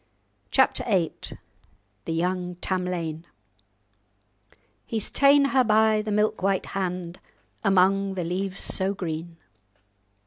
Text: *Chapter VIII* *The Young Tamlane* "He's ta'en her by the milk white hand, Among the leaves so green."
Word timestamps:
*Chapter 0.49 0.83
VIII* 0.85 1.11
*The 2.05 2.13
Young 2.13 2.55
Tamlane* 2.55 3.23
"He's 4.83 5.11
ta'en 5.11 5.49
her 5.49 5.63
by 5.63 6.01
the 6.01 6.11
milk 6.11 6.41
white 6.41 6.65
hand, 6.73 7.19
Among 7.63 8.15
the 8.15 8.23
leaves 8.23 8.63
so 8.63 8.95
green." 8.95 9.37